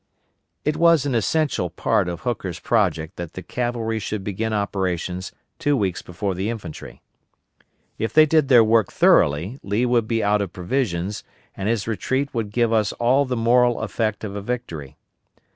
It 0.65 0.77
was 0.77 1.05
an 1.05 1.13
essential 1.13 1.69
part 1.69 2.09
of 2.09 2.21
Hooker's 2.21 2.57
project 2.57 3.17
that 3.17 3.33
the 3.33 3.43
cavalry 3.43 3.99
should 3.99 4.23
begin 4.23 4.51
operations 4.51 5.31
two 5.59 5.77
weeks 5.77 6.01
before 6.01 6.33
the 6.33 6.49
infantry. 6.49 7.03
If 7.99 8.11
they 8.11 8.25
did 8.25 8.47
their 8.47 8.63
work 8.63 8.91
thoroughly, 8.91 9.59
Lee 9.61 9.85
would 9.85 10.07
be 10.07 10.23
out 10.23 10.41
of 10.41 10.53
provisions, 10.53 11.23
and 11.55 11.69
his 11.69 11.87
retreat 11.87 12.33
would 12.33 12.49
give 12.51 12.73
us 12.73 12.93
all 12.93 13.25
the 13.25 13.37
moral 13.37 13.79
effect 13.81 14.23
of 14.23 14.35
a 14.35 14.41
victory. 14.41 14.97